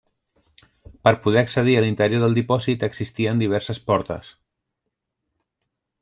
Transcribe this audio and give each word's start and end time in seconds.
Per 1.07 1.11
poder 1.25 1.41
accedir 1.41 1.75
a 1.81 1.83
l'interior 1.83 2.23
del 2.23 2.33
dipòsit 2.39 2.85
existien 2.87 3.43
diverses 3.43 3.81
portes. 3.91 4.35